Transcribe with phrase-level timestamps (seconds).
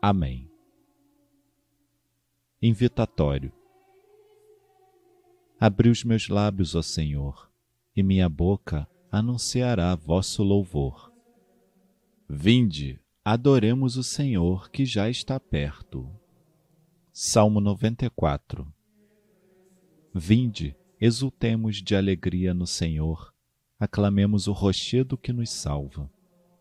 [0.00, 0.50] Amém.
[2.60, 3.52] Invitatório.
[5.58, 7.50] Abri os meus lábios, ó Senhor,
[7.96, 11.12] e minha boca anunciará vosso louvor.
[12.28, 16.10] Vinde, adoremos o Senhor que já está perto.
[17.12, 18.70] Salmo 94
[20.14, 23.32] Vinde, exultemos de alegria no Senhor,
[23.78, 26.10] aclamemos o rochedo que nos salva.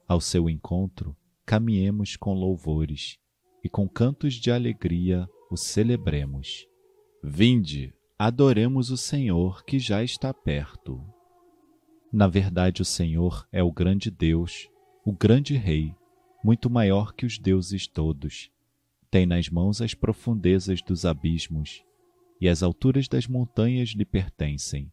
[0.08, 3.18] Ao seu encontro, caminhemos com louvores
[3.66, 6.68] e com cantos de alegria o celebremos.
[7.24, 11.04] Vinde, adoremos o Senhor que já está perto.
[12.14, 14.70] Na verdade, o Senhor é o grande Deus,
[15.04, 15.96] o grande Rei,
[16.44, 18.52] muito maior que os deuses todos.
[19.10, 21.84] Tem nas mãos as profundezas dos abismos,
[22.40, 24.92] e as alturas das montanhas lhe pertencem.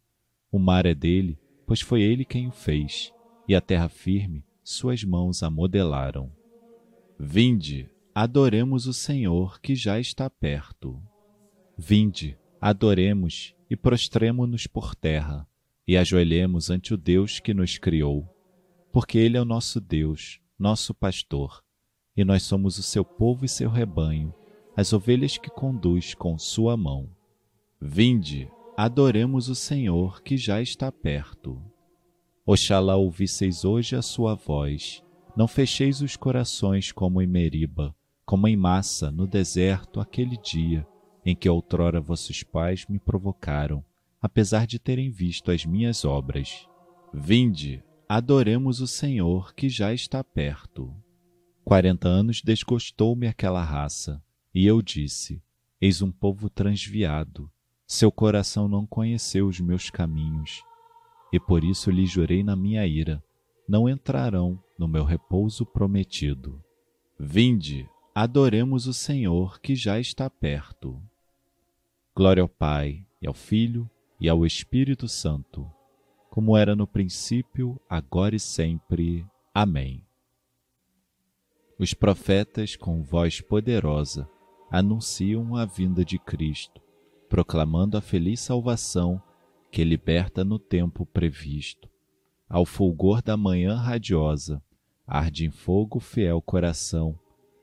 [0.50, 3.12] O mar é dele, pois foi ele quem o fez,
[3.46, 6.32] e a terra firme suas mãos a modelaram.
[7.18, 11.02] Vinde, adoremos o Senhor que já está perto.
[11.78, 15.46] Vinde, adoremos e prostremo-nos por terra
[15.88, 18.28] e ajoelhemos ante o Deus que nos criou,
[18.92, 21.62] porque Ele é o nosso Deus, nosso pastor,
[22.14, 24.33] e nós somos o seu povo e seu rebanho,
[24.77, 27.08] as ovelhas que conduz com sua mão.
[27.80, 31.60] Vinde, adoremos o Senhor que já está perto.
[32.44, 35.02] Oxalá ouvisseis hoje a sua voz,
[35.34, 40.86] não fecheis os corações como em Meriba, como em massa no deserto aquele dia
[41.24, 43.84] em que outrora vossos pais me provocaram,
[44.20, 46.68] apesar de terem visto as minhas obras.
[47.12, 50.94] Vinde, adoremos o Senhor que já está perto.
[51.64, 54.22] Quarenta anos desgostou-me aquela raça,
[54.55, 55.40] e eu disse:
[55.80, 57.50] Eis um povo transviado,
[57.86, 60.64] seu coração não conheceu os meus caminhos,
[61.32, 63.22] e por isso lhe jurei na minha ira:
[63.68, 66.62] não entrarão no meu repouso prometido.
[67.18, 71.00] Vinde, adoremos o Senhor que já está perto.
[72.14, 73.89] Glória ao Pai, e ao Filho,
[74.20, 75.70] e ao Espírito Santo,
[76.30, 79.27] como era no princípio, agora e sempre.
[79.55, 80.05] Amém.
[81.78, 84.29] Os profetas, com voz poderosa,
[84.70, 86.80] anunciam a vinda de Cristo,
[87.29, 89.20] proclamando a feliz salvação
[89.70, 91.92] que liberta no tempo previsto
[92.52, 94.62] ao fulgor da manhã radiosa,
[95.06, 97.18] arde em fogo fiel coração,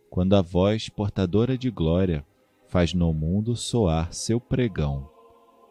[0.09, 2.25] quando a voz portadora de glória
[2.68, 5.09] faz no mundo soar seu pregão.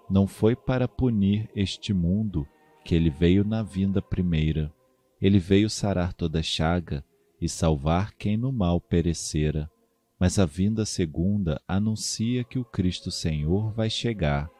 [0.08, 2.46] Não foi para punir este mundo
[2.84, 4.72] que ele veio na vinda primeira,
[5.20, 7.04] ele veio sarar toda chaga
[7.40, 9.70] e salvar quem no mal perecera.
[10.18, 14.50] Mas a vinda segunda anuncia que o Cristo Senhor vai chegar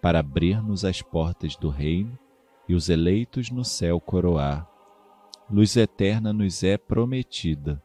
[0.00, 2.16] para abrir-nos as portas do reino
[2.68, 4.68] e os eleitos no céu coroar.
[5.50, 7.82] Luz eterna nos é prometida,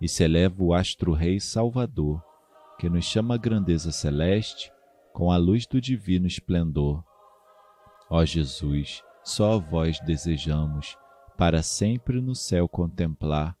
[0.00, 2.22] e se eleva o astro-rei Salvador,
[2.78, 4.72] que nos chama a grandeza celeste
[5.12, 7.04] com a luz do divino esplendor.
[8.10, 10.96] Ó Jesus, só a vós desejamos,
[11.36, 13.56] para sempre no céu contemplar,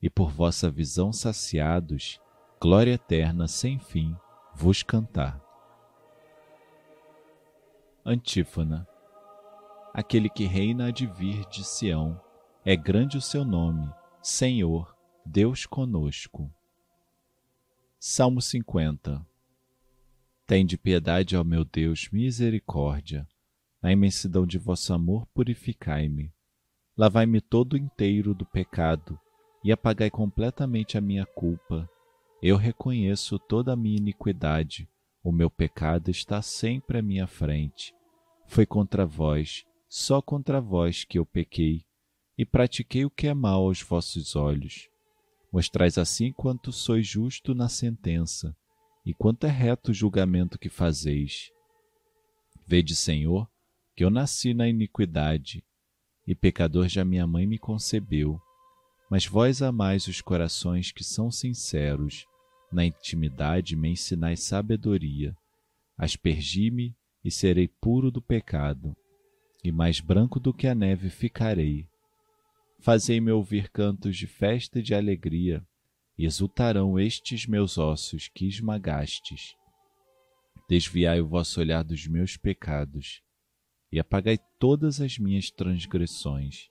[0.00, 2.20] e por vossa visão saciados,
[2.60, 4.16] glória eterna sem fim
[4.54, 5.40] vos cantar.
[8.04, 8.86] Antífona
[9.92, 12.20] aquele que reina há de vir de Sião.
[12.64, 13.88] É grande o seu nome,
[14.22, 14.94] Senhor,
[15.24, 16.52] Deus conosco.
[17.98, 19.24] Salmo 50
[20.44, 23.26] Tende piedade ao meu Deus, misericórdia.
[23.80, 26.32] Na imensidão de vosso amor, purificai-me.
[26.96, 29.18] Lavai-me todo inteiro do pecado
[29.62, 31.88] e apagai completamente a minha culpa.
[32.42, 34.88] Eu reconheço toda a minha iniquidade.
[35.22, 37.94] O meu pecado está sempre à minha frente.
[38.48, 41.84] Foi contra vós, só contra vós que eu pequei,
[42.36, 44.91] e pratiquei o que é mal aos vossos olhos.
[45.52, 48.56] Mostrais assim quanto sois justo na sentença,
[49.04, 51.50] e quanto é reto o julgamento que fazeis.
[52.66, 53.48] Vede, Senhor,
[53.94, 55.62] que eu nasci na iniquidade,
[56.26, 58.40] e pecador já minha mãe me concebeu.
[59.10, 62.26] Mas vós amais os corações que são sinceros,
[62.72, 65.36] na intimidade me ensinais sabedoria.
[65.98, 68.96] Aspergi-me e serei puro do pecado
[69.62, 71.86] e mais branco do que a neve ficarei.
[72.82, 75.64] Fazei-me ouvir cantos de festa e de alegria,
[76.18, 79.54] exultarão estes meus ossos que esmagastes.
[80.68, 83.22] Desviai o vosso olhar dos meus pecados
[83.92, 86.68] e apagai todas as minhas transgressões.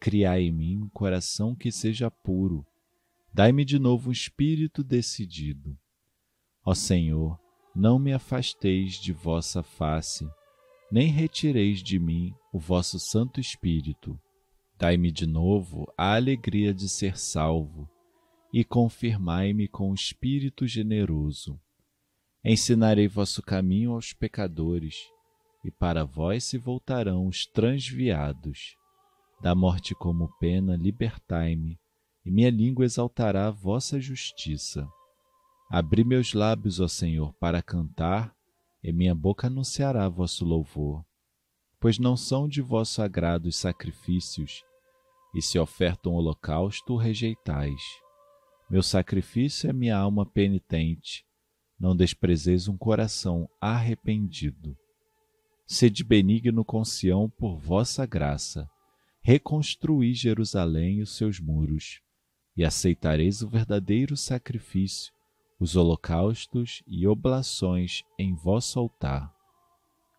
[0.00, 2.64] Criai em mim um coração que seja puro,
[3.30, 5.78] dai-me de novo um espírito decidido.
[6.64, 7.38] Ó Senhor,
[7.76, 10.26] não me afasteis de vossa face,
[10.90, 14.18] nem retireis de mim o vosso Santo Espírito.
[14.76, 17.88] Dai-me de novo a alegria de ser salvo
[18.52, 21.60] e confirmai-me com o Espírito generoso.
[22.44, 25.08] Ensinarei vosso caminho aos pecadores,
[25.64, 28.76] e para vós se voltarão os transviados.
[29.40, 31.78] Da morte como pena, libertai-me,
[32.24, 34.86] e minha língua exaltará vossa justiça.
[35.70, 38.34] Abri meus lábios, ó Senhor, para cantar,
[38.82, 41.04] e minha boca anunciará vosso louvor.
[41.84, 44.64] Pois não são de vosso agrado os sacrifícios,
[45.34, 47.82] e se ofertam holocausto, rejeitais.
[48.70, 51.26] Meu sacrifício é minha alma penitente.
[51.78, 54.74] Não desprezeis um coração arrependido.
[55.66, 58.66] Sede benigno com Sião por vossa graça.
[59.20, 62.00] Reconstruí Jerusalém e os seus muros,
[62.56, 65.12] e aceitareis o verdadeiro sacrifício,
[65.60, 69.33] os holocaustos e oblações em vosso altar.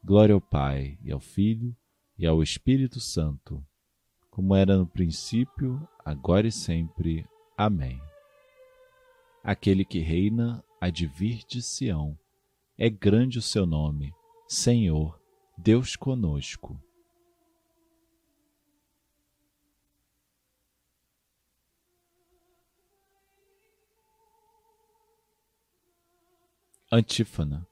[0.06, 1.76] Glória ao Pai, e ao Filho,
[2.18, 3.66] e ao Espírito Santo,
[4.30, 7.26] como era no princípio, agora e sempre.
[7.58, 8.00] Amém
[9.46, 12.18] aquele que reina há de vir de Sião.
[12.76, 14.12] É grande o seu nome,
[14.48, 15.22] Senhor,
[15.56, 16.82] Deus conosco.
[26.92, 27.68] Antífona.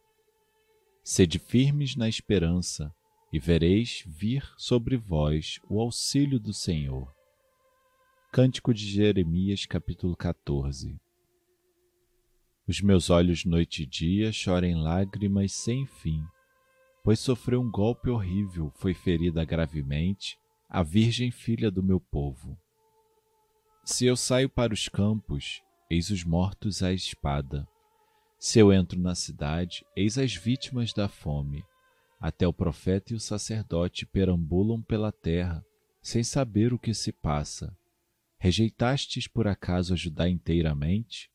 [1.05, 2.89] Sede firmes na esperança,
[3.29, 7.13] e vereis vir sobre vós o auxílio do Senhor.
[8.31, 10.97] Cântico de Jeremias, capítulo 14.
[12.65, 16.23] Os meus olhos noite e dia choram lágrimas sem fim,
[17.03, 20.39] pois sofreu um golpe horrível, foi ferida gravemente
[20.69, 22.57] a virgem filha do meu povo.
[23.83, 27.67] Se eu saio para os campos, eis os mortos à espada.
[28.45, 31.63] Se eu entro na cidade, eis as vítimas da fome.
[32.19, 35.65] Até o profeta e o sacerdote perambulam pela terra,
[36.01, 37.73] sem saber o que se passa.
[38.37, 41.31] Rejeitastes por acaso ajudar inteiramente?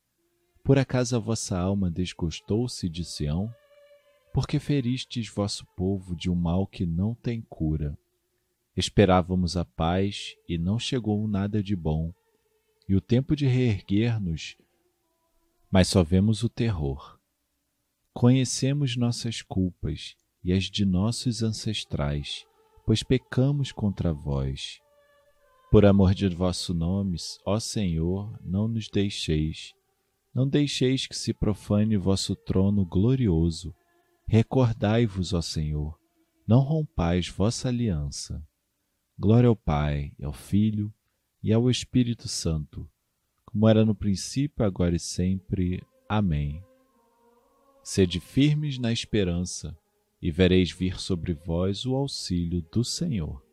[0.63, 3.51] Por acaso a vossa alma desgostou-se de Sião?
[4.31, 7.97] Porque feristes vosso povo de um mal que não tem cura.
[8.77, 12.13] Esperávamos a paz e não chegou nada de bom,
[12.87, 14.55] e o tempo de reerguer-nos,
[15.71, 17.19] mas só vemos o terror.
[18.13, 22.45] Conhecemos nossas culpas e as de nossos ancestrais,
[22.85, 24.79] pois pecamos contra vós.
[25.71, 29.73] Por amor de vosso nome, ó Senhor, não nos deixeis
[30.33, 33.75] não deixeis que se profane vosso trono glorioso.
[34.27, 35.99] Recordai-vos, ó Senhor,
[36.47, 38.41] não rompais vossa aliança.
[39.17, 40.93] Glória ao Pai, ao Filho
[41.41, 42.89] e ao Espírito Santo,
[43.49, 45.83] como era no princípio, agora e sempre.
[46.07, 46.63] Amém.
[47.81, 49.75] Sede firmes na esperança,
[50.21, 53.43] e vereis vir sobre vós o auxílio do Senhor.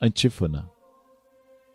[0.00, 0.68] Antífona.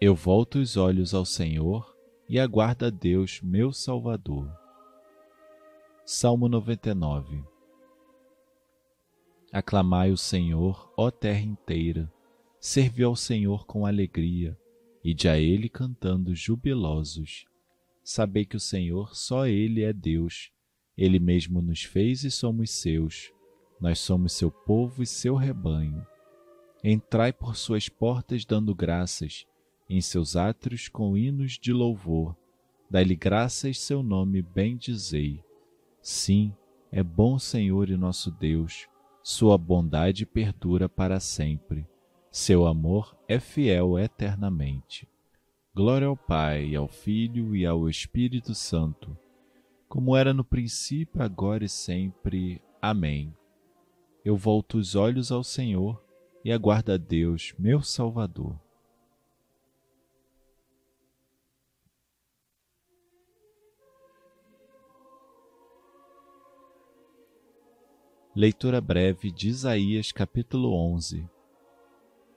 [0.01, 1.95] Eu volto os olhos ao Senhor
[2.27, 4.51] e aguardo a Deus, meu Salvador.
[6.05, 7.54] Salmo 99
[9.57, 12.11] Aclamai o Senhor, ó terra inteira,
[12.59, 14.57] servi ao Senhor com alegria,
[15.01, 17.45] e de a Ele cantando jubilosos.
[18.03, 20.51] Sabei que o Senhor só Ele é Deus,
[20.97, 23.31] Ele mesmo nos fez e somos seus,
[23.79, 26.05] nós somos seu povo e seu rebanho
[26.83, 29.47] Entrai por suas portas dando graças,
[29.89, 32.35] em seus átrios com hinos de louvor.
[32.91, 35.41] Dai-lhe graças, seu nome bendizei.
[36.01, 36.53] Sim,
[36.91, 38.87] é bom Senhor e nosso Deus,
[39.27, 41.83] sua bondade perdura para sempre.
[42.29, 45.09] Seu amor é fiel eternamente.
[45.73, 49.17] Glória ao Pai, ao Filho e ao Espírito Santo,
[49.89, 52.61] como era no princípio, agora e sempre.
[52.79, 53.35] Amém.
[54.23, 55.99] Eu volto os olhos ao Senhor
[56.43, 58.64] e aguarda a Deus, meu Salvador.
[68.37, 71.25] Leitura breve de Isaías capítulo 11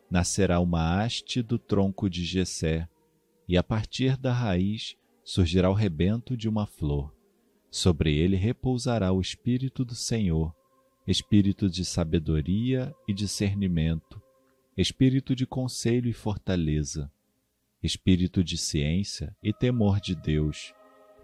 [0.09, 2.89] Nascerá uma haste do tronco de Jessé,
[3.49, 7.13] e a partir da raiz surgirá o rebento de uma flor.
[7.69, 10.55] Sobre ele repousará o Espírito do Senhor,
[11.05, 14.23] espírito de sabedoria e discernimento,
[14.77, 17.11] espírito de conselho e fortaleza,
[17.83, 20.73] espírito de ciência e temor de Deus.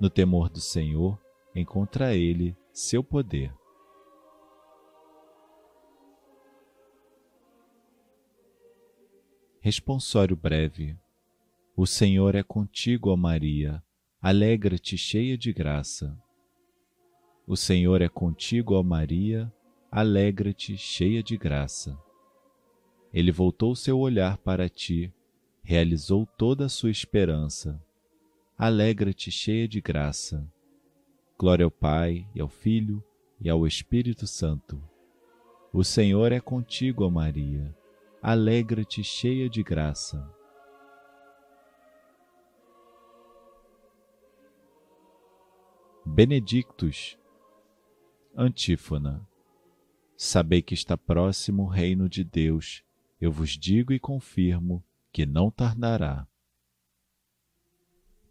[0.00, 1.16] No temor do Senhor,
[1.54, 3.54] encontra ele seu poder.
[9.64, 10.94] Responsório breve.
[11.75, 13.83] O Senhor é contigo, ó Maria.
[14.21, 16.14] Alegra-te, cheia de graça.
[17.47, 19.50] O Senhor é contigo, ó Maria.
[19.90, 21.99] Alegra-te, cheia de graça.
[23.11, 25.11] Ele voltou seu olhar para ti,
[25.62, 27.83] realizou toda a sua esperança.
[28.59, 30.47] Alegra-te, cheia de graça.
[31.38, 33.02] Glória ao Pai, e ao Filho,
[33.40, 34.78] e ao Espírito Santo.
[35.73, 37.75] O Senhor é contigo, ó Maria
[38.25, 40.26] alegra-te cheia de graça.
[46.07, 47.19] Benedictus,
[48.35, 49.28] Antífona.
[50.16, 52.83] Sabei que está próximo o reino de Deus,
[53.21, 56.26] eu vos digo e confirmo que não tardará.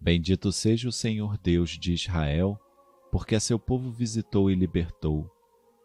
[0.01, 2.59] Bendito seja o Senhor Deus de Israel,
[3.11, 5.29] porque a seu povo visitou e libertou,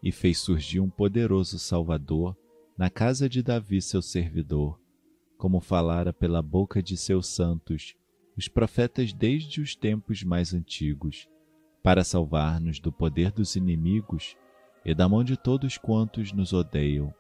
[0.03, 2.35] e fez surgir um poderoso Salvador
[2.79, 4.81] na casa de Davi, seu servidor,
[5.37, 7.97] como falara pela boca de seus santos,
[8.37, 11.29] os profetas desde os tempos mais antigos,
[11.83, 14.37] para salvar-nos do poder dos inimigos
[14.85, 17.13] e da mão de todos quantos nos odeiam.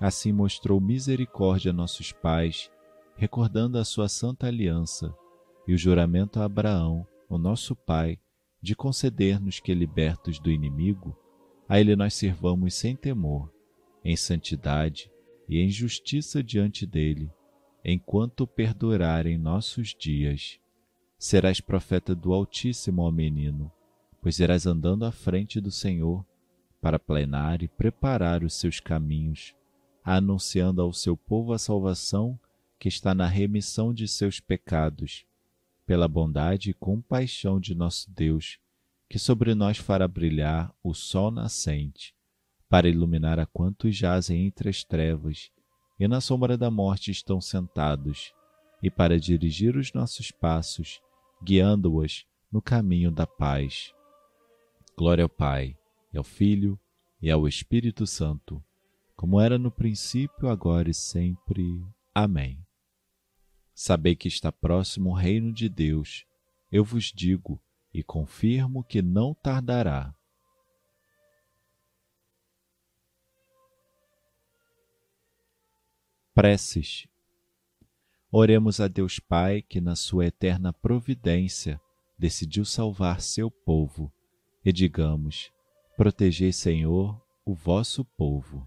[0.00, 2.68] Assim mostrou misericórdia a nossos pais,
[3.14, 5.14] recordando a sua santa aliança
[5.68, 8.18] e o juramento a Abraão, o nosso pai,
[8.60, 11.16] de conceder-nos que, libertos do inimigo,
[11.68, 13.52] a ele nós sirvamos sem temor
[14.04, 15.10] em santidade
[15.48, 17.30] e em justiça diante dele,
[17.84, 20.58] enquanto perdurarem nossos dias.
[21.18, 23.70] Serás profeta do Altíssimo, ó menino,
[24.22, 26.24] pois irás andando à frente do Senhor
[26.80, 29.54] para plenar e preparar os seus caminhos,
[30.02, 32.38] anunciando ao seu povo a salvação
[32.78, 35.26] que está na remissão de seus pecados,
[35.84, 38.58] pela bondade e compaixão de nosso Deus,
[39.08, 42.14] que sobre nós fará brilhar o sol nascente
[42.70, 45.50] para iluminar a quantos jazem entre as trevas
[46.00, 48.32] e na sombra da morte estão sentados,
[48.82, 50.98] e para dirigir os nossos passos,
[51.44, 53.92] guiando-os no caminho da paz.
[54.96, 55.76] Glória ao Pai,
[56.10, 56.80] e ao Filho,
[57.20, 58.64] e ao Espírito Santo,
[59.14, 61.84] como era no princípio, agora e sempre.
[62.14, 62.58] Amém.
[63.74, 66.24] Sabei que está próximo o reino de Deus.
[66.72, 67.62] Eu vos digo
[67.92, 70.14] e confirmo que não tardará.
[76.40, 77.06] Preces.
[78.32, 81.78] Oremos a Deus Pai que, na sua eterna providência,
[82.18, 84.10] decidiu salvar seu povo,
[84.64, 85.52] e digamos:
[85.98, 88.66] Protegei, Senhor, o vosso povo.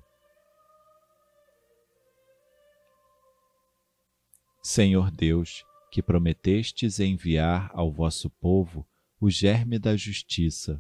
[4.62, 8.88] Senhor Deus, que prometestes enviar ao vosso povo
[9.20, 10.80] o germe da justiça,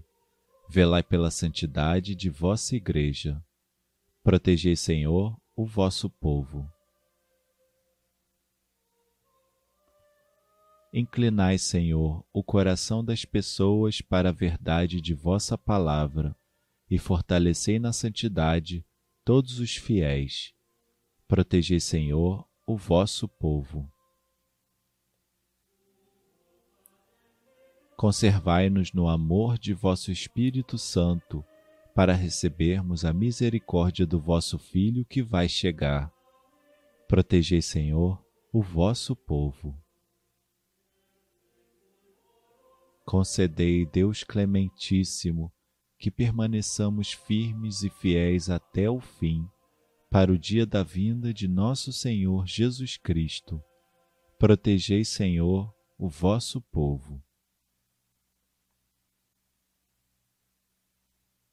[0.70, 3.44] velai pela santidade de vossa Igreja.
[4.24, 6.72] Protegei, Senhor, o vosso povo.
[10.96, 16.36] Inclinai, Senhor, o coração das pessoas para a verdade de vossa palavra
[16.88, 18.86] e fortalecei na santidade
[19.26, 20.54] todos os fiéis.
[21.28, 23.92] Protegei, Senhor, o vosso povo.
[27.98, 31.44] Conservai-nos no amor de vosso Espírito Santo,
[31.96, 36.14] para recebermos a misericórdia do vosso Filho que vai chegar.
[37.08, 39.83] Protegei, Senhor, o vosso povo.
[43.14, 45.54] Concedei, Deus Clementíssimo,
[46.00, 49.48] que permaneçamos firmes e fiéis até o fim,
[50.10, 53.64] para o dia da vinda de nosso Senhor Jesus Cristo.
[54.40, 57.24] Protegei, Senhor, o vosso povo.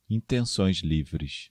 [0.09, 1.51] Intenções livres.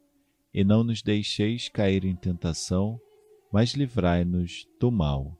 [0.53, 2.99] e não nos deixeis cair em tentação,
[3.51, 5.37] mas livrai-nos do mal.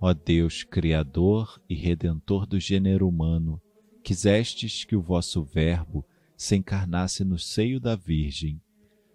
[0.00, 3.60] Ó Deus, Criador e Redentor do gênero humano,
[4.02, 8.62] quisestes que o vosso Verbo se encarnasse no seio da Virgem.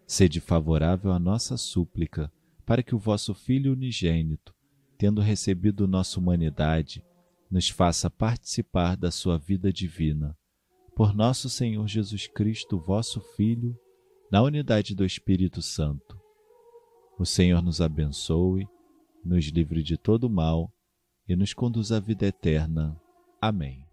[0.06, 2.32] Sede favorável à nossa súplica,
[2.64, 4.54] para que o vosso Filho unigênito,
[4.96, 7.04] tendo recebido nossa humanidade,
[7.50, 10.38] nos faça participar da sua vida divina.
[10.96, 13.78] Por nosso Senhor Jesus Cristo, vosso Filho,
[14.32, 16.18] na unidade do Espírito Santo.
[17.20, 18.66] O Senhor nos abençoe,
[19.24, 20.72] nos livre de todo mal
[21.28, 22.98] e nos conduz à vida eterna.
[23.42, 23.85] Amém.